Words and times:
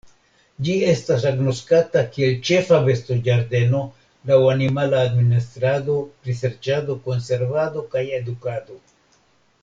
Ĝi 0.67 0.75
estas 0.91 1.25
agnoskata 1.31 2.01
kiel 2.15 2.31
ĉefa 2.49 2.79
bestoĝardeno 2.87 3.81
laŭ 4.29 4.39
animala 4.55 5.01
administrado, 5.09 5.97
priserĉado, 6.25 6.95
konservado, 7.09 7.85
kaj 7.97 8.03
edukado. 8.21 8.79